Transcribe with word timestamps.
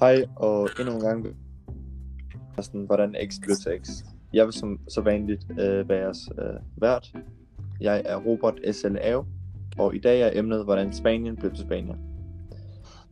Hej, 0.00 0.24
og 0.36 0.68
endnu 0.80 0.94
en 0.94 1.00
gang 1.00 1.26
sådan, 2.60 2.84
hvordan 2.84 3.16
X 3.30 3.34
blev 3.42 3.56
til 3.56 3.72
X. 3.84 3.88
Jeg 4.32 4.44
vil 4.44 4.52
som 4.52 4.80
så 4.88 5.00
vanligt 5.00 5.46
øh, 5.50 5.88
være 5.88 5.98
jeres 5.98 6.28
øh, 6.38 6.60
vært. 6.76 7.12
Jeg 7.80 8.02
er 8.04 8.16
Robert 8.16 8.54
SLAO, 8.72 9.24
og 9.78 9.94
i 9.94 9.98
dag 9.98 10.20
er 10.20 10.30
emnet, 10.34 10.64
hvordan 10.64 10.92
Spanien 10.92 11.36
blev 11.36 11.50
til 11.50 11.64
Spanien. 11.64 11.96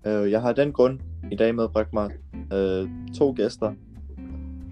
Øh, 0.06 0.30
jeg 0.30 0.42
har 0.42 0.52
den 0.52 0.72
grund 0.72 1.00
i 1.30 1.36
dag 1.36 1.54
medbragt 1.54 1.92
mig 1.92 2.10
øh, 2.52 2.88
to 3.14 3.34
gæster, 3.36 3.74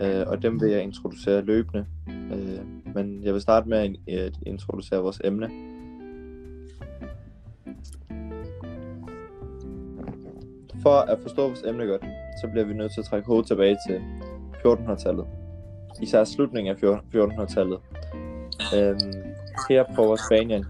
øh, 0.03 0.25
og 0.27 0.43
dem 0.43 0.61
vil 0.61 0.71
jeg 0.71 0.83
introducere 0.83 1.43
løbende. 1.43 1.87
Øh, 2.09 2.95
men 2.95 3.25
jeg 3.25 3.33
vil 3.35 3.43
starte 3.43 3.69
med 3.69 3.79
at, 3.79 4.19
at 4.19 4.39
introducere 4.47 5.01
vores 5.01 5.21
emne. 5.25 5.51
For 10.83 10.97
at 11.13 11.19
forstå 11.23 11.43
vores 11.43 11.63
emne 11.63 11.87
godt, 11.87 12.05
så 12.41 12.49
bliver 12.49 12.65
vi 12.67 12.75
nødt 12.75 12.93
til 12.93 13.01
at 13.01 13.07
trække 13.07 13.27
hovedet 13.27 13.47
tilbage 13.47 13.77
til 13.89 14.03
1400-tallet. 14.67 15.27
Især 16.03 16.25
slutningen 16.25 16.77
af 16.77 16.83
1400-tallet. 17.15 17.79
Øhm, 18.77 19.13
her 19.69 19.85
prøver 19.95 20.17
Spanien 20.17 20.67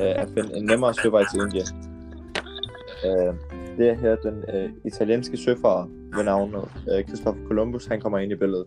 øh, 0.00 0.22
at 0.22 0.28
finde 0.34 0.56
en 0.56 0.64
nemmere 0.64 0.94
søvej 0.94 1.24
til 1.32 1.40
Indien. 1.40 1.66
Øh, 3.06 3.34
det 3.78 3.88
er 3.88 3.94
her 3.94 4.16
den 4.16 4.44
øh, 4.54 4.70
italienske 4.84 5.36
søfarer 5.36 5.86
ved 6.16 6.24
navnet 6.24 6.64
øh, 6.92 7.04
Christopher 7.04 7.46
Columbus, 7.46 7.86
han 7.86 8.00
kommer 8.00 8.18
ind 8.18 8.32
i 8.32 8.36
billedet. 8.36 8.66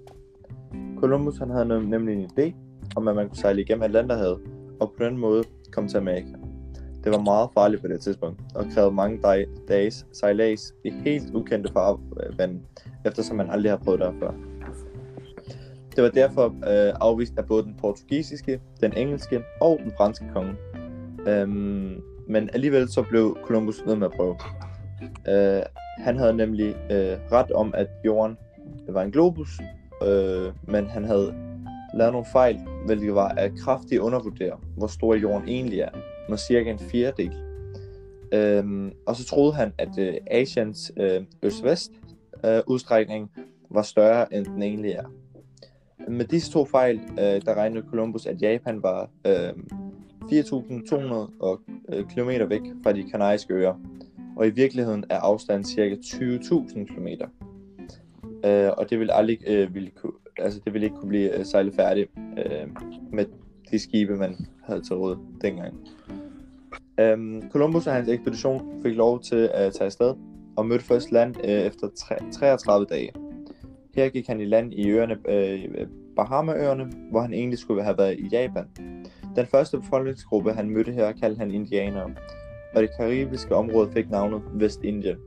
Columbus 1.00 1.38
han 1.38 1.50
havde 1.50 1.90
nemlig 1.90 2.16
en 2.16 2.30
idé 2.40 2.54
om, 2.96 3.08
at 3.08 3.16
man 3.16 3.28
kunne 3.28 3.38
sejle 3.38 3.62
igennem 3.62 3.84
Atlanterhavet, 3.84 4.40
og 4.80 4.94
på 4.98 5.04
den 5.04 5.18
måde 5.18 5.44
komme 5.72 5.90
til 5.90 5.98
Amerika. 5.98 6.43
Det 7.04 7.12
var 7.12 7.20
meget 7.20 7.50
farligt 7.54 7.82
på 7.82 7.88
det 7.88 8.02
tidspunkt, 8.02 8.42
og 8.56 8.66
krævede 8.74 8.92
mange 8.92 9.20
dag, 9.22 9.46
dages 9.68 10.06
sejlads 10.14 10.74
i 10.86 10.90
helt 10.90 11.36
ukendte 11.36 11.74
farvand, 11.74 12.62
eftersom 13.06 13.38
man 13.38 13.50
aldrig 13.50 13.72
har 13.72 13.78
prøvet 13.78 14.00
det 14.00 14.14
før. 14.20 14.32
Det 15.96 16.04
var 16.04 16.10
derfor 16.10 16.46
øh, 16.46 16.94
afvist 17.02 17.34
af 17.38 17.46
både 17.46 17.64
den 17.64 17.76
portugisiske, 17.82 18.62
den 18.82 18.98
engelske 18.98 19.44
og 19.62 19.80
den 19.84 19.94
franske 19.98 20.26
konge. 20.34 20.56
Øhm, 21.28 22.02
men 22.28 22.50
alligevel 22.54 22.90
så 22.90 23.02
blev 23.10 23.38
Columbus 23.44 23.84
nødt 23.86 24.00
med 24.00 24.08
at 24.08 24.14
prøve. 24.14 24.36
Øh, 25.28 25.64
han 25.98 26.18
havde 26.18 26.34
nemlig 26.34 26.76
øh, 26.92 27.18
ret 27.32 27.52
om, 27.52 27.74
at 27.78 27.88
jorden 28.06 28.38
var 28.90 29.02
en 29.02 29.12
globus, 29.12 29.60
øh, 30.08 30.54
men 30.68 30.88
han 30.88 31.06
havde 31.06 31.36
lavet 31.94 32.14
nogle 32.14 32.28
fejl, 32.32 32.60
hvilket 32.86 33.16
var 33.16 33.28
at 33.28 33.52
kraftigt 33.60 34.02
undervurdere, 34.02 34.58
hvor 34.78 34.88
stor 34.88 35.16
jorden 35.16 35.48
egentlig 35.48 35.80
er 35.80 35.90
med 36.30 36.38
cirka 36.38 36.72
en 36.72 36.80
fjerdedel. 36.80 37.34
Øhm, 38.34 38.92
og 39.06 39.16
så 39.16 39.26
troede 39.26 39.54
han, 39.54 39.74
at 39.78 39.98
øh, 40.00 40.14
Asiens 40.28 40.92
øh, 40.98 41.22
øst-vest 41.44 41.92
øh, 42.46 42.62
udstrækning 42.68 43.32
var 43.70 43.82
større, 43.82 44.34
end 44.34 44.46
den 44.46 44.64
egentlig 44.64 44.92
er. 44.92 45.06
Med 46.08 46.26
disse 46.26 46.52
to 46.52 46.66
fejl, 46.66 47.00
øh, 47.12 47.42
der 47.46 47.54
regnede 47.54 47.86
Columbus, 47.90 48.26
at 48.26 48.42
Japan 48.42 48.84
var 48.84 49.10
øh, 49.28 49.50
4.200 50.24 51.94
øh, 51.94 52.06
km 52.06 52.50
væk 52.50 52.62
fra 52.84 52.94
de 52.94 53.04
kanariske 53.04 53.54
øer, 53.54 53.74
og 54.38 54.48
i 54.48 54.50
virkeligheden 54.50 55.06
er 55.10 55.20
afstanden 55.20 55.64
cirka 55.64 55.96
20.000 55.96 56.86
km. 56.86 57.08
Øh, 58.46 58.72
og 58.78 58.90
det 58.90 59.00
vil 59.00 59.10
aldrig 59.12 59.40
øh, 59.48 59.74
ville 59.74 59.90
kunne, 59.90 60.14
altså 60.38 60.60
det 60.66 60.74
ville 60.74 60.86
ikke 60.86 60.98
kunne 60.98 61.10
blive 61.10 61.40
øh, 61.40 61.46
sejlet 61.46 61.76
færdigt 61.76 62.12
øh, 62.38 62.68
med 63.12 63.26
de 63.74 63.80
skibe, 63.80 64.16
man 64.16 64.48
havde 64.64 64.82
til 64.82 64.96
råd 64.96 65.18
dengang. 65.42 65.74
Um, 67.02 67.44
Columbus 67.52 67.88
og 67.88 67.94
hans 67.94 68.10
ekspedition 68.10 68.82
fik 68.84 68.96
lov 68.96 69.22
til 69.22 69.50
at 69.54 69.74
tage 69.74 69.86
afsted 69.86 70.14
og 70.58 70.66
mødte 70.66 70.86
først 70.86 71.12
land 71.12 71.36
øh, 71.44 71.50
efter 71.50 71.88
33 72.32 72.86
dage. 72.86 73.12
Her 73.96 74.10
gik 74.10 74.28
han 74.28 74.42
i 74.42 74.46
land 74.46 74.74
i 74.74 74.90
øerne 74.90 75.18
øh, 75.30 75.88
Bahamaøerne, 76.16 76.92
hvor 77.12 77.22
han 77.22 77.34
egentlig 77.34 77.60
skulle 77.60 77.84
have 77.84 77.98
været 77.98 78.20
i 78.20 78.28
Japan. 78.28 78.66
Den 79.36 79.46
første 79.46 79.78
befolkningsgruppe, 79.78 80.54
han 80.54 80.70
mødte 80.70 80.92
her, 80.92 81.12
kaldte 81.12 81.40
han 81.40 81.52
indianere, 81.52 82.10
og 82.76 82.82
det 82.82 82.90
karibiske 83.00 83.56
område 83.56 83.92
fik 83.92 84.10
navnet 84.10 84.42
Vestindien. 84.54 85.18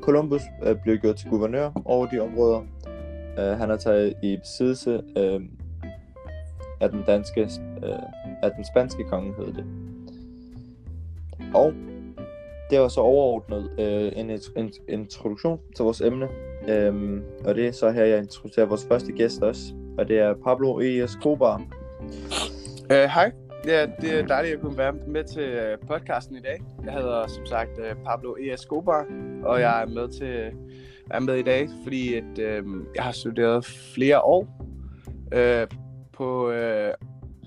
Columbus 0.00 0.42
øh, 0.66 0.76
blev 0.82 0.98
gjort 0.98 1.16
til 1.16 1.30
guvernør 1.30 1.70
over 1.84 2.06
de 2.06 2.20
områder. 2.20 2.60
Øh, 3.38 3.58
han 3.58 3.68
har 3.70 3.76
taget 3.76 4.14
i 4.22 4.36
besiddelse 4.36 5.02
øh, 5.16 5.40
af 6.82 6.90
den 6.90 7.02
danske, 7.06 7.40
øh, 7.84 7.92
af 8.42 8.50
den 8.56 8.64
spanske 8.64 9.04
konge, 9.04 9.34
hed 9.38 9.52
det. 9.52 9.64
Og 11.54 11.72
det 12.70 12.80
var 12.80 12.88
så 12.88 13.00
overordnet 13.00 13.70
øh, 13.78 14.12
en, 14.16 14.30
en 14.56 14.72
introduktion 14.88 15.60
til 15.76 15.82
vores 15.82 16.00
emne. 16.00 16.28
Øhm, 16.68 17.22
og 17.44 17.54
det 17.54 17.66
er 17.66 17.72
så 17.72 17.90
her, 17.90 18.04
jeg 18.04 18.18
introducerer 18.18 18.66
vores 18.66 18.86
første 18.88 19.12
gæst 19.12 19.42
også. 19.42 19.74
Og 19.98 20.08
det 20.08 20.18
er 20.18 20.34
Pablo 20.44 20.80
E. 20.80 21.04
Escobar. 21.04 21.62
Uh, 22.90 22.96
hej. 22.96 23.32
Ja, 23.66 23.86
det 24.00 24.18
er 24.18 24.26
dejligt 24.26 24.54
at 24.54 24.60
kunne 24.60 24.78
være 24.78 24.92
med 25.06 25.24
til 25.24 25.42
øh, 25.42 25.78
podcasten 25.88 26.36
i 26.36 26.40
dag. 26.40 26.62
Jeg 26.84 26.92
hedder 26.92 27.26
som 27.26 27.46
sagt 27.46 27.70
øh, 27.78 27.94
Pablo 28.04 28.34
E. 28.34 28.54
Escobar, 28.54 29.06
og 29.44 29.60
jeg 29.60 29.82
er 29.82 29.86
med 29.86 30.08
til 30.08 30.52
er 31.10 31.20
med 31.20 31.34
i 31.34 31.42
dag, 31.42 31.68
fordi 31.82 32.14
at, 32.14 32.38
øh, 32.38 32.64
jeg 32.94 33.04
har 33.04 33.12
studeret 33.12 33.64
flere 33.94 34.20
år 34.20 34.66
øh, 35.32 35.66
på 36.12 36.50
øh, 36.50 36.94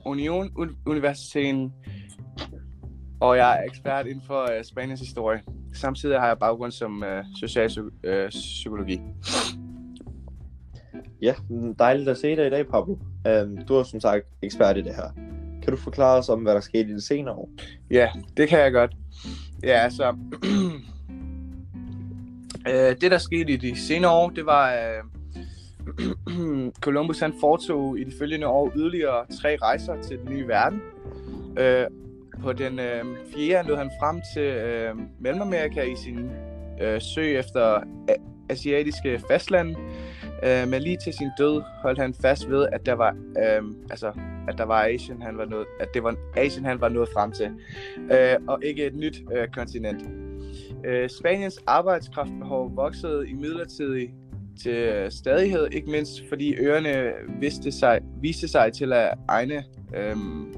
Union 0.06 0.76
Universiteten 0.86 1.74
og 3.20 3.38
jeg 3.38 3.60
er 3.60 3.64
ekspert 3.64 4.08
inden 4.08 4.24
for 4.28 4.44
uh, 4.44 4.64
Spaniens 4.64 5.00
historie. 5.00 5.42
Samtidig 5.74 6.20
har 6.20 6.28
jeg 6.28 6.40
baggrund 6.40 6.72
som 6.72 7.04
uh, 7.04 7.26
social 7.40 7.70
uh, 7.82 8.30
psykologi. 8.30 9.02
Ja, 11.22 11.34
dejligt 11.80 12.10
at 12.10 12.18
se 12.18 12.36
dig 12.36 12.48
i 12.48 12.50
dag, 12.50 12.68
Pablo. 12.68 12.94
Um, 13.44 13.58
du 13.68 13.76
er 13.76 13.84
som 13.84 14.00
sagt 14.00 14.26
ekspert 14.42 14.78
i 14.78 14.82
det 14.82 14.96
her. 14.96 15.12
Kan 15.64 15.74
du 15.74 15.78
forklare 15.78 16.18
os 16.18 16.30
om, 16.30 16.42
hvad 16.42 16.54
der 16.54 16.60
skete 16.60 16.90
i 16.90 16.94
de 16.94 17.02
senere 17.02 17.36
år? 17.36 17.50
Ja, 17.92 18.10
det 18.38 18.50
kan 18.50 18.60
jeg 18.60 18.72
godt. 18.72 18.92
Ja, 19.64 19.80
altså... 19.84 20.16
uh, 22.66 22.96
det, 23.02 23.12
der 23.12 23.18
skete 23.18 23.54
i 23.54 23.58
de 23.58 23.80
senere 23.80 24.12
år, 24.12 24.30
det 24.30 24.46
var... 24.46 24.74
Uh, 24.74 25.15
Columbus 26.86 27.20
han 27.20 27.34
foretog 27.40 28.00
i 28.00 28.04
de 28.04 28.12
følgende 28.20 28.48
år 28.48 28.72
yderligere 28.76 29.26
tre 29.42 29.58
rejser 29.62 30.02
til 30.02 30.20
den 30.20 30.30
nye 30.30 30.48
verden. 30.48 30.82
Øh, 31.60 31.86
på 32.42 32.54
den 32.54 32.80
øh, 32.80 33.04
fjerde 33.36 33.68
nåede 33.68 33.82
han 33.82 33.92
frem 34.00 34.22
til 34.34 34.44
øh, 34.44 34.96
Mellemamerika 35.20 35.82
i 35.82 35.96
sin 35.96 36.30
øh, 36.82 37.02
søg 37.02 37.40
efter 37.40 37.84
asiatiske 38.50 39.22
fastland. 39.30 39.76
Øh, 40.44 40.68
men 40.68 40.82
lige 40.82 40.98
til 41.04 41.14
sin 41.14 41.30
død 41.38 41.62
holdt 41.82 42.00
han 42.00 42.14
fast 42.22 42.50
ved, 42.50 42.68
at 42.72 42.86
der 42.86 42.94
var, 42.94 43.12
øh, 43.12 43.64
altså, 43.90 44.12
at 44.48 44.58
der 44.58 44.64
var 44.66 44.84
Asien, 44.84 45.22
han 45.22 45.38
var 45.38 45.46
nået, 45.46 45.66
at 45.80 45.94
det 45.94 46.04
var 46.04 46.16
Asien, 46.38 46.66
han 46.66 46.82
var 46.82 46.90
nået 46.90 47.10
frem 47.14 47.32
til, 47.32 47.52
øh, 48.12 48.36
og 48.48 48.60
ikke 48.64 48.86
et 48.86 48.96
nyt 48.96 49.22
øh, 49.36 49.48
kontinent. 49.48 50.04
Øh, 50.86 51.10
Spaniens 51.10 51.60
arbejdskraftbehov 51.68 52.76
voksede 52.76 53.30
i 53.30 53.34
midlertidig 53.34 54.14
til 54.64 54.76
øh, 54.76 55.12
stadighed, 55.12 55.68
ikke 55.72 55.92
mindst 55.92 56.24
fordi 56.30 56.56
øerne 56.56 57.12
viste 57.40 57.72
sig, 57.72 58.00
viste 58.22 58.48
sig 58.48 58.74
til 58.74 58.94
at 58.94 59.14
egne 59.28 59.64
øhm, 59.96 60.56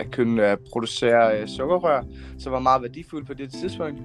at 0.00 0.06
kunne 0.12 0.50
øh, 0.50 0.56
producere 0.72 1.40
øh, 1.40 1.48
sukkerrør, 1.48 2.04
som 2.38 2.52
var 2.52 2.58
meget 2.58 2.82
værdifuldt 2.82 3.26
på 3.26 3.34
det 3.34 3.52
tidspunkt. 3.52 4.00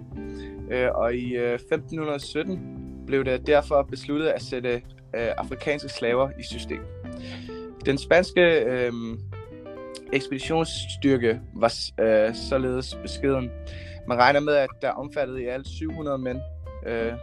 Øh, 0.72 0.88
og 0.96 1.16
i 1.16 1.36
øh, 1.36 1.54
1517 1.54 2.60
blev 3.08 3.26
det 3.26 3.48
derfor 3.48 3.82
besluttet 3.84 4.28
at 4.28 4.42
sætte 4.42 4.74
øh, 5.16 5.30
afrikanske 5.38 5.90
slaver 5.90 6.30
i 6.40 6.44
system. 6.44 6.82
Den 7.86 7.98
spanske 7.98 8.42
øh, 8.42 8.92
ekspeditionsstyrke 10.14 11.42
var 11.54 11.74
øh, 12.00 12.36
således 12.36 12.98
beskeden. 13.02 13.50
Man 14.08 14.18
regner 14.18 14.40
med, 14.40 14.54
at 14.54 14.70
der 14.82 14.90
omfattede 14.90 15.44
i 15.44 15.46
alt 15.46 15.68
700 15.68 16.18
mænd, 16.18 16.40
øh, 16.88 17.14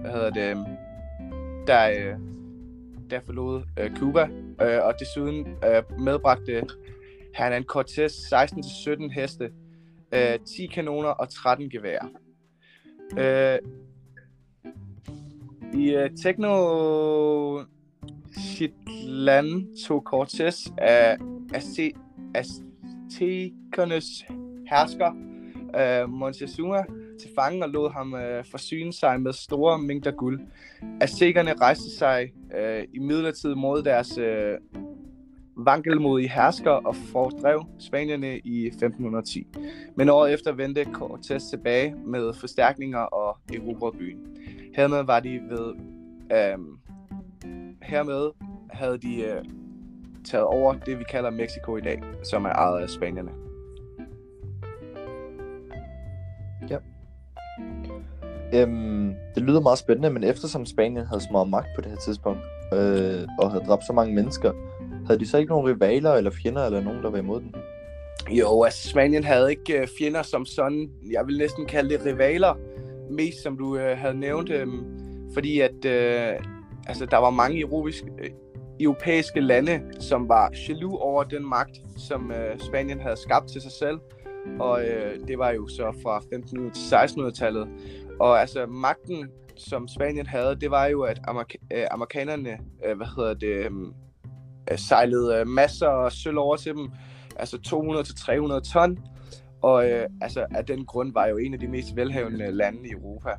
hvad 0.00 0.10
hedder 0.10 0.30
det, 0.30 0.66
der, 1.70 1.90
øh, 1.90 2.18
der 3.10 3.20
forlod 3.20 3.62
uh, 3.80 3.96
Cuba, 3.98 4.28
øh, 4.62 4.84
og 4.84 4.94
desuden 5.00 5.46
øh, 5.46 6.00
medbragte 6.00 6.62
han 7.34 7.52
Cortés 7.52 7.64
Cortez 7.64 8.12
16-17 8.12 9.12
heste, 9.12 9.52
øh, 10.12 10.38
10 10.56 10.66
kanoner 10.66 11.08
og 11.08 11.28
13 11.28 11.70
geværer. 11.70 12.08
Øh, 13.18 13.58
I 15.80 15.94
øh, 15.94 16.10
Tekno 16.22 17.64
Chitlan 18.38 19.66
tog 19.86 20.06
Cortés 20.14 20.74
af 20.78 21.16
Aztekernes 22.34 24.24
hersker 24.70 25.12
øh, 25.78 26.08
Montezuma 26.08 26.84
til 27.20 27.30
fange 27.34 27.64
og 27.64 27.70
lod 27.70 27.90
ham 27.90 28.14
øh, 28.14 28.44
forsyne 28.50 28.92
sig 28.92 29.20
med 29.20 29.32
store 29.32 29.78
mængder 29.78 30.10
guld. 30.10 30.40
Aztekerne 31.00 31.54
rejste 31.60 31.96
sig 31.98 32.32
øh, 32.58 32.84
i 32.94 32.98
midlertid 32.98 33.54
mod 33.54 33.82
deres 33.82 34.18
øh, 34.18 34.58
vankelmodige 35.56 36.28
hersker 36.28 36.70
og 36.70 36.96
fordrev 36.96 37.64
spanierne 37.78 38.38
i 38.38 38.66
1510. 38.66 39.46
Men 39.96 40.08
året 40.08 40.32
efter 40.32 40.52
vendte 40.52 40.82
Cortés 40.82 41.50
tilbage 41.50 41.94
med 42.06 42.34
forstærkninger 42.40 42.98
og 42.98 43.36
erobrede 43.54 43.98
byen. 43.98 44.18
Hermed 44.76 45.04
var 45.04 45.20
de 45.20 45.40
ved 45.48 45.74
Øh, 46.32 46.58
hermed 47.82 48.30
havde 48.70 48.98
de 48.98 49.22
øh, 49.22 49.44
taget 50.24 50.46
over 50.46 50.74
det, 50.74 50.98
vi 50.98 51.04
kalder 51.10 51.30
Mexico 51.30 51.76
i 51.76 51.80
dag, 51.80 52.02
som 52.22 52.44
er 52.44 52.50
ejet 52.50 52.82
af 52.82 52.90
spanierne. 52.90 53.30
Øhm, 58.54 59.14
det 59.34 59.42
lyder 59.42 59.60
meget 59.60 59.78
spændende, 59.78 60.10
men 60.10 60.24
eftersom 60.24 60.66
Spanien 60.66 61.06
havde 61.06 61.20
så 61.20 61.28
meget 61.32 61.48
magt 61.48 61.68
på 61.74 61.80
det 61.80 61.90
her 61.90 61.98
tidspunkt, 61.98 62.40
øh, 62.72 63.28
og 63.38 63.50
havde 63.50 63.64
dræbt 63.64 63.86
så 63.86 63.92
mange 63.92 64.14
mennesker, 64.14 64.52
havde 65.06 65.20
de 65.20 65.28
så 65.28 65.38
ikke 65.38 65.50
nogen 65.50 65.68
rivaler 65.68 66.12
eller 66.12 66.30
fjender 66.30 66.66
eller 66.66 66.80
nogen, 66.80 67.02
der 67.02 67.10
var 67.10 67.18
imod 67.18 67.40
dem? 67.40 67.54
Jo, 68.30 68.62
altså 68.62 68.88
Spanien 68.88 69.24
havde 69.24 69.50
ikke 69.50 69.80
øh, 69.80 69.88
fjender 69.98 70.22
som 70.22 70.46
sådan. 70.46 70.90
Jeg 71.12 71.26
vil 71.26 71.38
næsten 71.38 71.66
kalde 71.66 71.90
det 71.90 72.06
rivaler, 72.06 72.54
mest 73.10 73.42
som 73.42 73.58
du 73.58 73.76
øh, 73.76 73.98
havde 73.98 74.18
nævnt, 74.18 74.50
øh, 74.50 74.66
fordi 75.34 75.60
at 75.60 75.84
øh, 75.84 76.32
altså, 76.86 77.06
der 77.06 77.16
var 77.16 77.30
mange 77.30 77.60
europæiske, 77.60 78.06
øh, 78.22 78.30
europæiske 78.80 79.40
lande, 79.40 79.82
som 80.00 80.28
var 80.28 80.52
jaloux 80.68 81.00
over 81.00 81.22
den 81.24 81.48
magt, 81.48 81.80
som 81.96 82.32
øh, 82.32 82.58
Spanien 82.58 83.00
havde 83.00 83.16
skabt 83.16 83.48
til 83.48 83.60
sig 83.60 83.72
selv. 83.72 83.98
Og 84.60 84.84
øh, 84.84 85.28
det 85.28 85.38
var 85.38 85.50
jo 85.50 85.68
så 85.68 85.92
fra 86.02 86.16
1500 86.16 86.74
til 86.74 86.96
1600-tallet. 86.96 87.68
Og 88.20 88.40
altså 88.40 88.66
magten, 88.66 89.28
som 89.56 89.88
Spanien 89.88 90.26
havde, 90.26 90.56
det 90.60 90.70
var 90.70 90.86
jo, 90.86 91.02
at 91.02 91.20
amerik- 91.28 91.66
øh, 91.72 91.86
amerikanerne, 91.90 92.58
øh, 92.86 92.96
hvad 92.96 93.06
hedder 93.16 93.34
det, 93.34 93.46
øh, 93.46 93.70
øh, 94.70 94.78
sejlede 94.78 95.36
øh, 95.36 95.46
masser 95.46 95.88
af 95.88 96.12
sølv 96.12 96.38
over 96.38 96.56
til 96.56 96.74
dem, 96.74 96.90
altså 97.36 97.56
200-300 98.66 98.72
ton. 98.72 98.98
Og 99.62 99.90
øh, 99.90 100.06
altså 100.20 100.46
af 100.50 100.64
den 100.64 100.86
grund 100.86 101.12
var 101.12 101.26
jo 101.26 101.36
en 101.36 101.54
af 101.54 101.60
de 101.60 101.68
mest 101.68 101.96
velhavende 101.96 102.52
lande 102.52 102.88
i 102.88 102.90
Europa. 102.90 103.30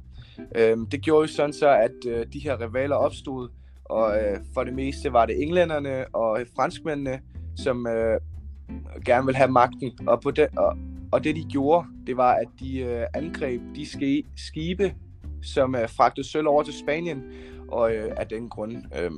Øh, 0.55 0.77
det 0.91 1.01
gjorde 1.01 1.21
jo 1.21 1.27
sådan 1.27 1.53
så, 1.53 1.69
at 1.69 1.91
øh, 2.07 2.25
de 2.33 2.39
her 2.39 2.61
rivaler 2.61 2.95
opstod, 2.95 3.49
og 3.85 4.17
øh, 4.17 4.37
for 4.53 4.63
det 4.63 4.73
meste 4.73 5.13
var 5.13 5.25
det 5.25 5.41
englænderne 5.43 6.15
og 6.15 6.39
franskmændene, 6.55 7.19
som 7.55 7.87
øh, 7.87 8.19
gerne 9.05 9.25
vil 9.25 9.35
have 9.35 9.51
magten. 9.51 9.91
Og, 10.07 10.21
på 10.21 10.31
det, 10.31 10.47
og, 10.57 10.77
og 11.11 11.23
det 11.23 11.35
de 11.35 11.43
gjorde, 11.43 11.87
det 12.07 12.17
var, 12.17 12.33
at 12.33 12.47
de 12.59 12.79
øh, 12.79 13.05
angreb 13.13 13.61
de 13.75 13.85
ske, 13.85 14.23
skibe, 14.35 14.93
som 15.43 15.75
øh, 15.75 15.89
fragtede 15.89 16.27
sølv 16.27 16.47
over 16.47 16.63
til 16.63 16.73
Spanien. 16.73 17.23
Og 17.67 17.95
øh, 17.95 18.11
af 18.17 18.27
den 18.27 18.49
grund 18.49 18.75
øh, 18.99 19.11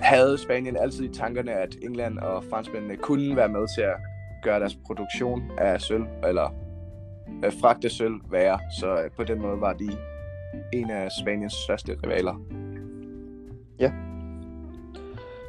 havde 0.00 0.38
Spanien 0.38 0.76
altid 0.76 1.04
i 1.04 1.12
tankerne, 1.12 1.52
at 1.52 1.76
England 1.82 2.18
og 2.18 2.44
franskmændene 2.50 2.96
kunne 2.96 3.36
være 3.36 3.48
med 3.48 3.66
til 3.76 3.82
at 3.82 3.96
gøre 4.42 4.60
deres 4.60 4.78
produktion 4.86 5.42
af 5.58 5.80
sølv, 5.80 6.04
eller 6.28 6.54
øh, 7.44 7.52
fragte 7.60 7.90
sølv 7.90 8.14
værre. 8.30 8.58
Så 8.80 9.02
øh, 9.04 9.10
på 9.16 9.24
den 9.24 9.42
måde 9.42 9.60
var 9.60 9.72
de 9.72 9.90
en 10.72 10.90
af 10.90 11.08
Spaniens 11.22 11.52
største 11.52 11.96
rivaler. 12.04 12.40
Ja. 13.78 13.92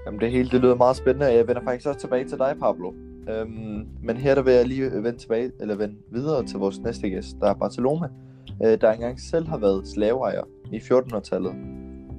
Jamen 0.06 0.19
det 0.19 0.31
hele, 0.31 0.50
det 0.50 0.62
lyder 0.62 0.75
meget 0.75 0.96
spændende, 0.96 1.25
jeg 1.25 1.48
vender 1.48 1.63
faktisk 1.63 1.88
også 1.88 2.00
tilbage 2.00 2.25
til 2.25 2.38
dig, 2.38 2.56
Pablo. 2.60 2.94
Øhm, 3.30 3.88
men 4.02 4.18
her 4.18 4.36
der 4.36 4.42
vil 4.42 4.54
jeg 4.54 4.68
lige 4.68 5.04
vende 5.04 5.18
tilbage, 5.18 5.52
eller 5.60 5.75
vende 5.75 5.96
videre 6.12 6.46
til 6.46 6.60
vores 6.60 6.80
næste 6.80 7.10
gæst, 7.10 7.38
der 7.42 7.50
er 7.50 7.54
Bartolome, 7.54 8.10
øh, 8.64 8.81
der 8.81 8.92
engang 8.92 9.20
selv 9.20 9.48
har 9.48 9.58
været 9.58 9.88
slaveejer 9.88 10.44
i 10.72 10.78
1400-tallet. 10.78 11.56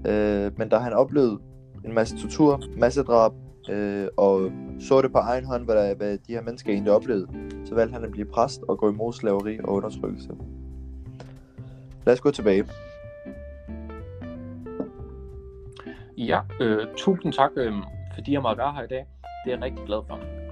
Øh, 0.06 0.58
men 0.58 0.68
da 0.68 0.76
han 0.76 0.92
oplevede 0.92 1.38
en 1.84 1.94
masse 1.94 2.16
tortur, 2.16 2.62
masse 2.76 3.02
drab, 3.02 3.32
øh, 3.70 4.08
og 4.16 4.50
så 4.80 5.02
det 5.02 5.12
på 5.12 5.18
egen 5.18 5.44
hånd, 5.44 5.64
hvad, 5.64 5.74
der, 5.74 5.94
hvad 5.94 6.18
de 6.18 6.32
her 6.32 6.42
mennesker 6.42 6.72
egentlig 6.72 6.92
oplevede, 6.92 7.28
så 7.64 7.74
valgte 7.74 7.94
han 7.94 8.04
at 8.04 8.10
blive 8.10 8.26
præst 8.26 8.62
og 8.68 8.78
gå 8.78 8.90
imod 8.90 9.12
slaveri 9.12 9.58
og 9.58 9.68
undertrykkelse. 9.68 10.28
Lad 12.06 12.14
os 12.14 12.20
gå 12.20 12.30
tilbage. 12.30 12.64
Ja, 16.18 16.40
øh, 16.60 16.86
tusind 16.96 17.32
tak, 17.32 17.50
øh, 17.56 17.72
fordi 18.14 18.32
jeg 18.32 18.42
måtte 18.42 18.58
være 18.58 18.72
her 18.72 18.82
i 18.82 18.86
dag. 18.86 19.06
Det 19.44 19.52
er 19.52 19.56
jeg 19.56 19.62
rigtig 19.62 19.84
glad 19.86 20.00
for. 20.08 20.43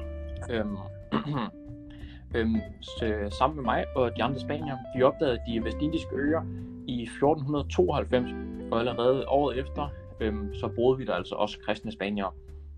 Øhm, 0.51 0.77
øhm, 2.37 2.57
så, 2.81 3.07
øh, 3.07 3.33
sammen 3.33 3.57
med 3.57 3.65
mig 3.65 3.85
og 3.97 4.17
de 4.17 4.23
andre 4.23 4.41
spanier, 4.41 4.77
vi 4.97 5.03
opdagede 5.03 5.39
de 5.49 5.65
vestindiske 5.65 6.15
øer 6.15 6.43
i 6.89 7.03
1492, 7.03 8.31
og 8.73 8.79
allerede 8.79 9.29
året 9.29 9.59
efter, 9.59 9.89
øhm, 10.21 10.55
så 10.55 10.69
boede 10.69 10.99
vi 10.99 11.05
der 11.05 11.15
altså 11.15 11.35
også 11.35 11.59
kristne 11.67 11.93
spaniere. 11.93 12.33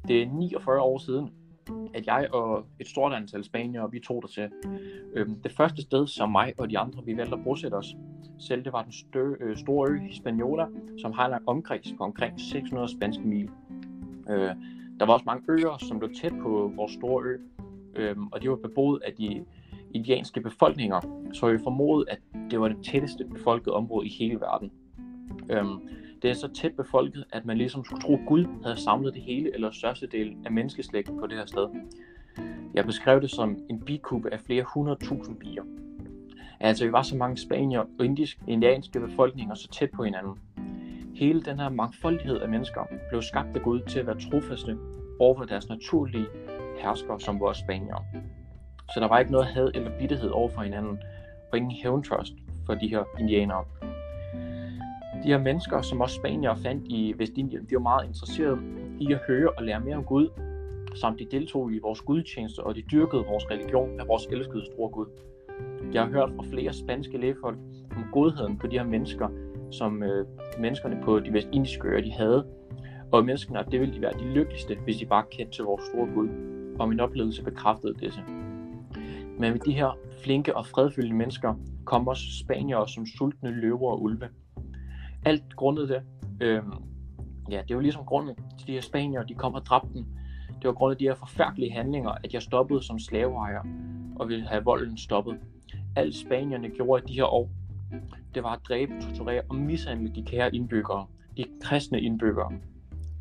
Det 0.08 0.22
er 0.22 0.26
49 0.26 0.81
år 0.81 0.99
siden, 0.99 1.31
at 1.94 2.06
jeg 2.06 2.28
og 2.32 2.64
et 2.81 2.88
stort 2.88 3.12
antal 3.12 3.44
spaniere, 3.44 3.90
vi 3.90 4.00
tog 4.00 4.22
der 4.22 4.28
til. 4.28 4.50
Øhm, 5.14 5.43
det 5.43 5.52
første 5.52 5.82
sted, 5.82 6.06
som 6.06 6.31
mig 6.31 6.52
og 6.58 6.70
de 6.70 6.78
andre, 6.78 7.05
vi 7.05 7.16
valgte 7.16 7.37
at 7.37 7.44
bosætte 7.44 7.75
os, 7.75 7.96
selv 8.38 8.64
det 8.64 8.72
var 8.72 8.82
den 8.82 8.93
stø, 8.93 9.34
øh, 9.40 9.56
store 9.56 9.90
ø 9.90 9.99
Hispaniola, 9.99 10.66
som 11.02 11.12
har 11.12 11.26
en 11.26 11.43
omkreds 11.46 11.94
på 11.99 12.05
omkring 12.05 12.40
600 12.40 12.88
spanske 12.96 13.22
mil. 13.22 13.50
Øh, 14.31 14.50
der 15.00 15.06
var 15.06 15.12
også 15.12 15.25
mange 15.26 15.44
øer, 15.49 15.79
som 15.79 16.00
lå 16.00 16.08
tæt 16.23 16.32
på 16.43 16.73
vores 16.76 16.93
store 16.93 17.25
ø, 17.25 17.38
øhm, 17.96 18.26
og 18.26 18.43
de 18.43 18.50
var 18.50 18.56
beboet 18.56 19.02
af 19.02 19.12
de 19.12 19.44
indianske 19.94 20.41
befolkninger, 20.41 21.00
så 21.32 21.52
vi 21.52 21.58
formodede, 21.58 22.11
at 22.11 22.19
det 22.50 22.61
var 22.61 22.69
det 22.69 22.85
tætteste 22.85 23.25
befolkede 23.25 23.75
område 23.75 24.06
i 24.06 24.11
hele 24.19 24.41
verden. 24.41 24.73
Øhm, 25.50 25.79
det 26.23 26.31
er 26.31 26.35
så 26.35 26.49
tæt 26.49 26.76
befolket, 26.76 27.25
at 27.32 27.44
man 27.44 27.58
ligesom 27.58 27.85
skulle 27.85 28.02
tro, 28.02 28.14
at 28.14 28.26
Gud 28.26 28.46
havde 28.62 28.81
samlet 28.81 29.14
det 29.14 29.23
hele 29.23 29.55
eller 29.55 29.70
størstedelen 29.70 30.46
af 30.46 30.52
menneskeslægten 30.52 31.19
på 31.19 31.26
det 31.26 31.38
her 31.38 31.47
sted. 31.47 31.69
Jeg 32.75 32.85
beskrev 32.85 33.20
det 33.20 33.31
som 33.31 33.56
en 33.70 33.81
bikube 33.81 34.32
af 34.32 34.40
flere 34.40 34.64
hundredtusind 34.75 35.37
bier. 35.37 35.62
Altså, 36.61 36.87
vi 36.87 36.93
var 36.93 37.02
så 37.02 37.17
mange 37.17 37.37
spanier 37.37 37.81
og 37.81 38.05
indisk, 38.05 38.38
indianske 38.49 39.00
befolkninger 39.00 39.55
så 39.55 39.69
tæt 39.69 39.90
på 39.90 40.05
hinanden. 40.05 40.35
Hele 41.14 41.43
den 41.43 41.61
her 41.61 41.69
mangfoldighed 41.69 42.40
af 42.40 42.49
mennesker 42.49 42.81
blev 43.08 43.22
skabt 43.22 43.56
af 43.56 43.62
Gud 43.62 43.81
til 43.81 43.99
at 43.99 44.06
være 44.06 44.20
trofaste 44.31 44.78
over 45.19 45.37
for 45.37 45.44
deres 45.44 45.69
naturlige 45.69 46.26
herskere, 46.78 47.20
som 47.20 47.40
vores 47.40 47.58
spanier. 47.58 48.05
Så 48.94 49.00
der 49.00 49.08
var 49.08 49.19
ikke 49.19 49.32
noget 49.32 49.46
had 49.46 49.70
eller 49.75 49.99
bitterhed 49.99 50.31
over 50.31 50.49
for 50.49 50.62
hinanden, 50.62 50.99
og 51.52 51.58
ingen 51.58 51.72
hævntrust 51.82 52.32
for 52.66 52.75
de 52.75 52.88
her 52.88 53.05
indianere. 53.19 53.64
De 55.25 55.28
her 55.28 55.38
mennesker, 55.38 55.82
som 55.82 56.00
også 56.00 56.16
spanier 56.16 56.55
fandt 56.55 56.84
i 56.88 57.14
Vestindien, 57.19 57.64
de 57.70 57.75
var 57.75 57.81
meget 57.81 58.06
interesserede 58.06 58.58
i 59.00 59.12
at 59.12 59.20
høre 59.28 59.50
og 59.56 59.64
lære 59.64 59.81
mere 59.81 59.96
om 59.96 60.05
Gud, 60.05 60.28
samt 60.94 61.19
de 61.19 61.26
deltog 61.31 61.72
i 61.72 61.78
vores 61.78 62.00
gudtjeneste, 62.00 62.61
og 62.61 62.75
de 62.75 62.82
dyrkede 62.82 63.25
vores 63.26 63.50
religion 63.50 64.00
af 64.00 64.08
vores 64.08 64.26
elskede 64.26 64.66
store 64.72 64.90
Gud. 64.90 65.06
Jeg 65.93 66.02
har 66.02 66.11
hørt 66.11 66.30
fra 66.37 66.44
flere 66.50 66.73
spanske 66.73 67.18
lægefolk 67.18 67.59
om 67.97 68.04
godheden 68.12 68.59
på 68.59 68.66
de 68.66 68.78
her 68.78 68.87
mennesker, 68.87 69.28
som 69.78 70.02
øh, 70.02 70.26
menneskerne 70.59 71.00
på 71.04 71.21
de 71.21 71.33
vestindiske 71.33 71.88
øer 71.88 72.02
de 72.02 72.12
havde, 72.12 72.47
og 73.12 73.25
menneskene, 73.25 73.64
det 73.71 73.81
ville 73.81 73.95
de 73.95 74.00
være 74.00 74.12
de 74.12 74.25
lykkeligste, 74.25 74.76
hvis 74.85 74.97
de 74.97 75.07
bare 75.07 75.25
kendte 75.31 75.57
til 75.57 75.64
vores 75.64 75.83
store 75.85 76.09
Gud, 76.14 76.28
og 76.78 76.88
min 76.88 77.00
oplevelse 77.00 77.45
bekræftede 77.45 77.95
disse. 78.00 78.21
Men 79.38 79.52
med 79.52 79.59
de 79.59 79.73
her 79.73 79.99
flinke 80.23 80.57
og 80.57 80.66
fredfyldte 80.66 81.14
mennesker 81.14 81.54
kom 81.85 82.09
også 82.09 82.25
spanier 82.45 82.87
som 82.87 83.07
sultne 83.07 83.50
løver 83.50 83.90
og 83.90 84.02
ulve. 84.02 84.28
Alt 85.25 85.57
grundet 85.57 85.88
det, 85.88 86.02
øh, 86.40 86.62
ja, 87.50 87.62
det 87.69 87.76
var 87.76 87.83
ligesom 87.83 88.04
grunden 88.04 88.37
til 88.59 88.66
de 88.66 88.73
her 88.73 88.81
spanier, 88.81 89.23
de 89.23 89.35
kom 89.35 89.54
og 89.54 89.66
dræbte 89.66 89.95
dem. 89.95 90.04
Det 90.49 90.69
var 90.69 90.73
grundet 90.73 91.00
de 91.00 91.04
her 91.04 91.14
forfærdelige 91.14 91.73
handlinger, 91.73 92.11
at 92.11 92.35
jeg 92.35 92.43
stoppede 92.43 92.83
som 92.83 92.99
slaveejer 92.99 93.62
og 94.16 94.28
ville 94.28 94.47
have 94.47 94.64
volden 94.64 94.97
stoppet. 94.97 95.38
Alt 95.97 96.16
spanierne 96.16 96.69
gjorde 96.69 97.02
i 97.04 97.12
de 97.12 97.14
her 97.14 97.25
år, 97.25 97.50
det 98.35 98.43
var 98.43 98.53
at 98.53 98.61
dræbe, 98.69 98.93
torturere 99.00 99.43
og 99.49 99.57
mishandle 99.57 100.12
de 100.14 100.23
kære 100.23 100.55
indbyggere, 100.55 101.07
de 101.37 101.45
kristne 101.62 102.00
indbyggere. 102.00 102.53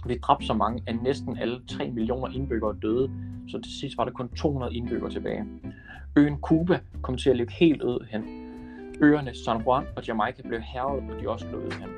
Vi 0.06 0.18
dræbte 0.18 0.46
så 0.46 0.54
mange, 0.54 0.84
at 0.88 0.96
næsten 1.04 1.38
alle 1.38 1.62
3 1.68 1.92
millioner 1.92 2.34
indbyggere 2.36 2.76
døde, 2.82 3.12
så 3.48 3.62
til 3.62 3.72
sidst 3.80 3.98
var 3.98 4.06
der 4.06 4.12
kun 4.12 4.30
200 4.30 4.74
indbyggere 4.74 5.12
tilbage. 5.12 5.46
Øen 6.16 6.38
Cuba 6.42 6.80
kom 7.02 7.18
til 7.18 7.30
at 7.30 7.38
ligge 7.38 7.54
helt 7.54 7.84
øde 7.84 8.08
hen. 8.10 8.24
Øerne 9.02 9.36
San 9.46 9.62
Juan 9.62 9.86
og 9.96 10.08
Jamaica 10.08 10.42
blev 10.48 10.60
herret, 10.60 11.04
og 11.12 11.22
de 11.22 11.30
også 11.30 11.48
blev 11.48 11.60
øde 11.60 11.74
hen. 11.74 11.90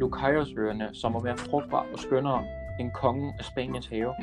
Lucayos-øerne, 0.00 0.88
som 0.92 1.14
var 1.14 1.20
mere 1.20 1.36
frugtbare 1.36 1.84
og 1.92 1.98
skønnere 1.98 2.44
end 2.80 2.90
kongen 2.90 3.32
af 3.38 3.44
Spaniens 3.44 3.86
have, 3.86 4.14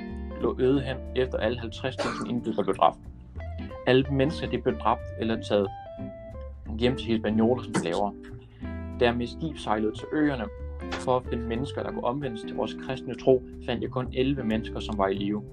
lå 0.41 0.57
øde 0.59 0.81
hen 0.81 0.97
efter 1.15 1.37
alle 1.37 1.59
50.000 1.59 2.29
indbyggere 2.29 2.63
blev 2.63 2.75
dræbt. 2.75 2.97
Alle 3.87 4.05
mennesker 4.11 4.49
de 4.49 4.57
blev 4.57 4.79
dræbt 4.79 5.01
eller 5.19 5.43
taget 5.43 5.67
hjem 6.79 6.97
til 6.97 7.05
Hispaniola 7.05 7.63
som 7.63 7.73
slaver. 7.73 8.11
Dermed 8.99 9.27
skib 9.27 9.57
sejlede 9.57 9.91
til 9.91 10.05
øerne 10.13 10.45
for 10.91 11.17
at 11.17 11.25
finde 11.25 11.43
mennesker, 11.43 11.83
der 11.83 11.91
kunne 11.91 12.03
omvendes 12.03 12.41
til 12.41 12.55
vores 12.55 12.73
kristne 12.73 13.15
tro, 13.15 13.43
fandt 13.65 13.83
jeg 13.83 13.91
kun 13.91 14.07
11 14.13 14.43
mennesker, 14.43 14.79
som 14.79 14.97
var 14.97 15.07
i 15.07 15.13
live. 15.13 15.43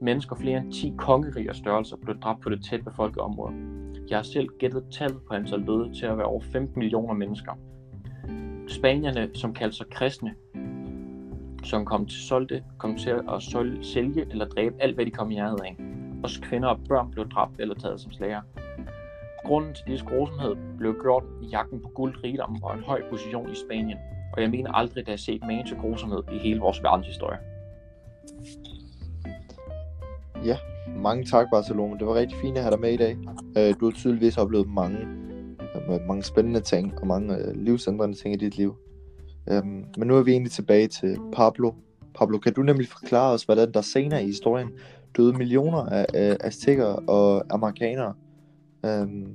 Mennesker 0.00 0.36
flere 0.36 0.58
end 0.58 0.72
10 0.72 0.94
kongeriger 0.98 1.52
størrelser 1.52 1.96
blev 1.96 2.18
dræbt 2.18 2.40
på 2.40 2.48
det 2.50 2.64
tæt 2.70 2.84
befolkede 2.84 3.20
område. 3.20 3.54
Jeg 4.08 4.18
har 4.18 4.22
selv 4.22 4.48
gættet 4.58 4.84
tallet 4.92 5.18
på 5.28 5.34
antal 5.34 5.66
døde 5.66 5.94
til 5.94 6.06
at 6.06 6.18
være 6.18 6.26
over 6.26 6.40
15 6.40 6.78
millioner 6.78 7.14
mennesker. 7.14 7.52
Spanierne, 8.68 9.30
som 9.34 9.54
kaldte 9.54 9.76
sig 9.76 9.86
kristne, 9.90 10.34
som 11.64 11.84
kom 11.84 12.06
til, 12.06 12.18
solgte, 12.18 12.64
kom 12.78 12.96
til 12.96 13.10
at 13.10 13.42
solge, 13.42 13.84
sælge 13.84 14.26
eller 14.30 14.44
dræbe 14.46 14.74
alt, 14.80 14.94
hvad 14.94 15.06
de 15.06 15.10
kom 15.10 15.30
i 15.30 15.34
nærheden 15.34 15.64
af. 15.64 15.76
Også 16.22 16.40
kvinder 16.40 16.68
og 16.68 16.78
børn 16.88 17.10
blev 17.10 17.28
dræbt 17.28 17.60
eller 17.60 17.74
taget 17.74 18.00
som 18.00 18.12
slager. 18.12 18.40
Grunden 19.44 19.74
til 19.74 19.84
disse 19.86 20.06
grusomhed 20.06 20.56
blev 20.78 20.94
gjort 21.02 21.24
i 21.42 21.46
jagten 21.46 21.80
på 21.80 21.88
guld, 21.88 22.24
rigdom 22.24 22.62
og 22.62 22.74
en 22.74 22.84
høj 22.84 23.02
position 23.10 23.52
i 23.52 23.54
Spanien, 23.54 23.98
og 24.32 24.42
jeg 24.42 24.50
mener 24.50 24.72
aldrig, 24.72 25.00
at 25.00 25.06
jeg 25.06 25.12
har 25.12 25.16
set 25.16 25.40
mange 25.40 25.64
til 25.66 25.76
grusomhed 25.76 26.22
i 26.32 26.38
hele 26.38 26.60
vores 26.60 26.82
verdenshistorie. 26.82 27.38
Ja, 30.44 30.56
mange 30.96 31.24
tak 31.24 31.46
Barcelona. 31.52 31.98
Det 31.98 32.06
var 32.06 32.14
rigtig 32.14 32.38
fint 32.38 32.56
at 32.56 32.62
have 32.62 32.72
dig 32.72 32.80
med 32.80 32.92
i 32.92 32.96
dag. 32.96 33.16
Øh, 33.58 33.74
du 33.80 33.84
har 33.84 33.92
tydeligvis 33.92 34.38
oplevet 34.38 34.68
mange, 34.68 34.98
øh, 35.90 36.00
mange 36.08 36.22
spændende 36.22 36.60
ting 36.60 37.00
og 37.00 37.06
mange 37.06 37.36
øh, 37.36 37.54
livsændrende 37.54 38.14
ting 38.14 38.34
i 38.34 38.36
dit 38.36 38.56
liv. 38.56 38.76
Øhm, 39.50 39.84
men 39.98 40.08
nu 40.08 40.16
er 40.16 40.22
vi 40.22 40.30
egentlig 40.30 40.52
tilbage 40.52 40.88
til 40.88 41.18
Pablo. 41.32 41.72
Pablo, 42.18 42.38
kan 42.38 42.52
du 42.52 42.62
nemlig 42.62 42.88
forklare 42.88 43.32
os, 43.32 43.42
hvordan 43.42 43.72
der 43.72 43.80
senere 43.80 44.22
i 44.22 44.26
historien 44.26 44.68
døde 45.16 45.32
millioner 45.32 45.78
af, 45.78 46.06
af 46.14 46.36
azteker 46.40 47.10
og 47.10 47.44
amerikanere? 47.50 48.14
Øhm, 48.84 49.34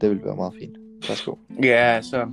det 0.00 0.10
vil 0.10 0.24
være 0.24 0.36
meget 0.36 0.54
fint. 0.60 0.76
Værsgo. 1.08 1.34
Ja, 1.62 1.94
altså... 1.96 2.26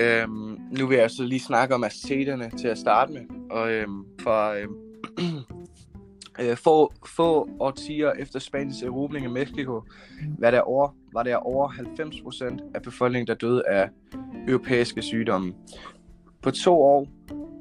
Øhm, 0.00 0.58
nu 0.78 0.86
vil 0.86 0.98
jeg 0.98 1.10
så 1.10 1.22
lige 1.22 1.40
snakke 1.40 1.74
om 1.74 1.84
azteterne 1.84 2.50
til 2.58 2.68
at 2.68 2.78
starte 2.78 3.12
med. 3.12 3.20
Og 3.50 3.72
øhm, 3.72 4.04
for 4.20 4.50
øhm, 4.50 4.76
øh, 6.40 6.56
få, 6.56 6.92
få 7.06 7.48
årtier 7.60 8.12
efter 8.12 8.38
Spaniens 8.38 8.82
erobring 8.82 9.24
af 9.24 9.30
Mexico, 9.32 9.82
var 10.38 10.50
der 10.50 10.60
over, 10.60 10.94
var 11.12 11.22
der 11.22 11.36
over 11.36 11.68
90% 11.68 12.72
af 12.74 12.82
befolkningen, 12.82 13.26
der 13.26 13.34
døde 13.34 13.62
af 13.68 13.88
europæiske 14.48 15.02
sygdomme. 15.02 15.54
På 16.42 16.50
to 16.50 16.82
år 16.82 17.06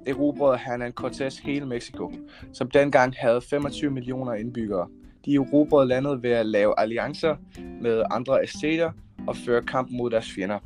erobrede 0.07 0.57
Hernan 0.57 0.93
Cortés 1.01 1.43
hele 1.43 1.65
Mexico, 1.65 2.11
som 2.53 2.69
dengang 2.71 3.13
havde 3.17 3.41
25 3.41 3.91
millioner 3.91 4.33
indbyggere. 4.33 4.87
De 5.27 5.35
erobrede 5.35 5.87
landet 5.87 6.23
ved 6.23 6.31
at 6.31 6.45
lave 6.45 6.79
alliancer 6.79 7.35
med 7.81 8.03
andre 8.11 8.43
æsteter 8.43 8.91
og 9.27 9.35
føre 9.35 9.61
kamp 9.61 9.89
mod 9.91 10.09
deres 10.09 10.31
fjender. 10.35 10.59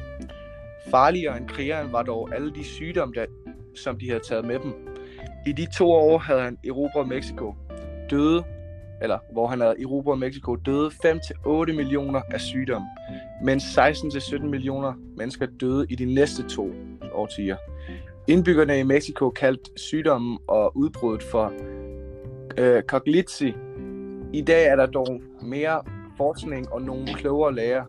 Farligere 0.92 1.38
end 1.38 1.48
krigeren 1.48 1.92
var 1.92 2.04
dog 2.04 2.36
alle 2.36 2.52
de 2.56 2.64
sygdomme, 2.64 3.14
der, 3.14 3.26
som 3.76 4.00
de 4.00 4.08
havde 4.10 4.24
taget 4.30 4.46
med 4.46 4.60
dem. 4.60 4.74
I 5.48 5.52
de 5.52 5.68
to 5.78 5.92
år 5.92 6.18
havde 6.18 6.42
han 6.42 6.58
erobret 6.68 7.08
Mexico, 7.08 7.56
døde, 8.10 8.44
eller 9.02 9.18
hvor 9.34 9.48
han 9.48 9.60
havde 9.60 9.76
erobret 9.82 10.20
Mexico, 10.20 10.56
døde 10.56 10.88
5-8 10.88 11.74
millioner 11.74 12.22
af 12.32 12.42
sygdomme, 12.42 12.88
mens 13.44 13.64
16-17 13.64 14.46
millioner 14.46 14.94
mennesker 15.18 15.46
døde 15.46 15.86
i 15.90 15.96
de 15.96 16.06
næste 16.14 16.48
to 16.50 16.74
årtier. 17.14 17.58
Indbyggerne 18.28 18.80
i 18.80 18.84
Mexico 18.84 19.30
kaldte 19.30 19.72
sygdommen 19.76 20.38
og 20.48 20.78
udbruddet 20.78 21.24
for 21.24 21.54
øh, 22.58 22.84
coglitzi. 22.84 23.54
I 24.34 24.42
dag 24.42 24.68
er 24.68 24.76
der 24.76 24.86
dog 24.86 25.22
mere 25.42 25.84
forskning 26.18 26.72
og 26.72 26.82
nogle 26.82 27.08
klogere 27.08 27.56
læger. 27.56 27.86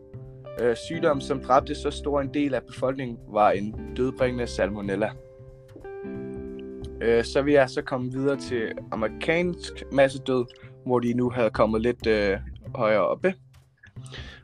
Øh, 0.61 0.77
sygdom, 0.77 1.21
som 1.21 1.41
dræbte 1.41 1.75
så 1.75 1.91
stor 1.91 2.21
en 2.21 2.35
del 2.35 2.55
af 2.55 2.63
befolkningen, 2.63 3.19
var 3.29 3.51
en 3.51 3.95
dødbringende 3.97 4.47
salmonella. 4.47 5.11
Øh, 7.03 7.25
så 7.25 7.43
vil 7.43 7.55
jeg 7.55 7.71
så 7.71 7.83
komme 7.83 8.13
videre 8.13 8.37
til 8.37 8.73
amerikansk 8.93 9.73
massedød, 9.93 10.45
hvor 10.87 10.99
de 10.99 11.15
nu 11.15 11.31
havde 11.31 11.51
kommet 11.51 11.83
lidt 11.83 12.07
øh, 12.07 12.39
højere 12.75 13.07
oppe. 13.07 13.35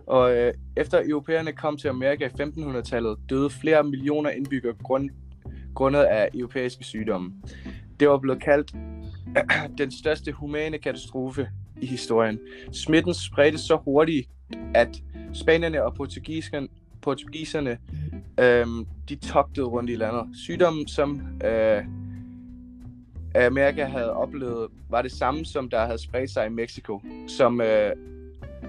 Og 0.06 0.36
øh, 0.36 0.54
efter 0.76 1.02
europæerne 1.08 1.52
kom 1.52 1.76
til 1.76 1.88
Amerika 1.88 2.24
i 2.26 2.42
1500-tallet, 2.42 3.18
døde 3.30 3.50
flere 3.50 3.84
millioner 3.84 4.30
indbyggere 4.30 4.74
grund, 4.82 5.10
grundet 5.74 6.02
af 6.02 6.28
europæiske 6.34 6.84
sygdomme. 6.84 7.32
Det 8.00 8.08
var 8.08 8.18
blevet 8.18 8.42
kaldt 8.42 8.72
den 9.78 9.90
største 9.90 10.32
humane 10.32 10.78
katastrofe 10.78 11.48
i 11.80 11.86
historien. 11.86 12.38
Smitten 12.72 13.14
spredte 13.14 13.58
så 13.58 13.76
hurtigt, 13.76 14.28
at 14.74 15.02
spanierne 15.32 15.84
og 15.84 15.94
portugiserne, 15.94 16.68
portugiserne 17.02 17.78
øhm, 18.40 18.86
de 19.08 19.16
togtede 19.16 19.66
rundt 19.66 19.90
i 19.90 19.94
landet. 19.94 20.22
Sygdommen, 20.34 20.88
som 20.88 21.20
øh, 21.44 21.84
Amerika 23.34 23.84
havde 23.84 24.12
oplevet, 24.12 24.68
var 24.90 25.02
det 25.02 25.12
samme, 25.12 25.44
som 25.44 25.70
der 25.70 25.86
havde 25.86 26.02
spredt 26.02 26.30
sig 26.30 26.46
i 26.46 26.50
Mexico, 26.50 27.02
som 27.28 27.60
øh, 27.60 27.92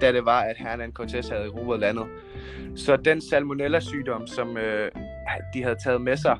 da 0.00 0.12
det 0.12 0.24
var, 0.24 0.40
at 0.40 0.56
Hernan 0.58 0.92
Cortés 1.00 1.34
havde 1.34 1.44
erobret 1.44 1.80
landet. 1.80 2.06
Så 2.76 2.96
den 2.96 3.20
salmonella-sygdom, 3.20 4.26
som 4.26 4.56
øh, 4.56 4.90
de 5.54 5.62
havde 5.62 5.76
taget 5.84 6.00
med 6.00 6.16
sig, 6.16 6.38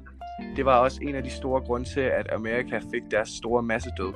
det 0.57 0.65
var 0.65 0.79
også 0.79 1.01
en 1.03 1.15
af 1.15 1.23
de 1.23 1.31
store 1.31 1.61
grunde 1.61 1.89
til, 1.89 2.01
at 2.01 2.33
Amerika 2.33 2.79
fik 2.79 3.03
deres 3.11 3.29
store 3.29 3.63
massedød. 3.63 4.13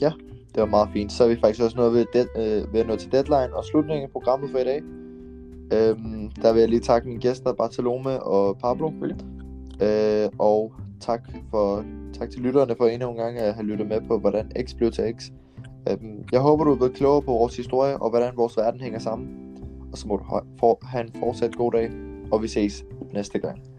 Ja, 0.00 0.12
det 0.54 0.60
var 0.60 0.66
meget 0.66 0.88
fint. 0.92 1.12
Så 1.12 1.24
er 1.24 1.28
vi 1.28 1.36
faktisk 1.40 1.62
også 1.62 1.76
nået 1.76 1.92
ved, 1.92 2.06
det, 2.12 2.28
øh, 2.36 2.72
ved 2.72 2.80
at 2.80 2.86
nå 2.86 2.96
til 2.96 3.12
deadline 3.12 3.56
og 3.56 3.64
slutningen 3.64 4.04
af 4.04 4.10
programmet 4.10 4.50
for 4.50 4.58
i 4.58 4.64
dag. 4.64 4.82
Øhm, 5.72 6.30
der 6.42 6.52
vil 6.52 6.60
jeg 6.60 6.68
lige 6.68 6.80
takke 6.80 7.08
mine 7.08 7.20
gæster, 7.20 7.52
Bartolome 7.52 8.22
og 8.22 8.58
Pablo. 8.58 8.92
Øh, 9.82 10.28
og 10.38 10.72
tak, 11.00 11.28
for, 11.50 11.84
tak 12.18 12.30
til 12.30 12.40
lytterne 12.40 12.74
for 12.76 12.86
endnu 12.86 13.10
en 13.10 13.16
gang 13.16 13.38
at 13.38 13.54
have 13.54 13.66
lyttet 13.66 13.86
med 13.86 14.00
på, 14.08 14.18
hvordan 14.18 14.50
X 14.66 14.74
blev 14.74 14.90
til 14.90 15.14
X. 15.18 15.30
Øhm, 15.90 16.24
jeg 16.32 16.40
håber, 16.40 16.64
du 16.64 16.72
er 16.72 16.76
blevet 16.76 16.94
klogere 16.94 17.22
på 17.22 17.30
vores 17.32 17.56
historie 17.56 17.96
og 17.96 18.10
hvordan 18.10 18.36
vores 18.36 18.56
verden 18.56 18.80
hænger 18.80 18.98
sammen. 18.98 19.45
Og 19.92 19.98
så 19.98 20.08
må 20.08 20.16
du 20.16 20.24
have 20.86 21.04
en 21.04 21.12
fortsat 21.18 21.56
god 21.56 21.72
dag, 21.72 21.90
og 22.32 22.42
vi 22.42 22.48
ses 22.48 22.84
næste 23.12 23.38
gang. 23.38 23.75